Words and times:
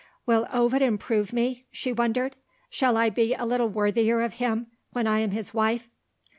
"Will 0.25 0.47
Ovid 0.51 0.81
improve 0.81 1.31
me?" 1.31 1.67
she 1.71 1.93
wondered. 1.93 2.35
"Shall 2.71 2.97
I 2.97 3.11
be 3.11 3.35
a 3.35 3.45
little 3.45 3.69
worthier 3.69 4.21
of 4.21 4.33
him, 4.41 4.65
when 4.93 5.05
I 5.05 5.19
am 5.19 5.29
his 5.29 5.53
wife?" 5.53 5.91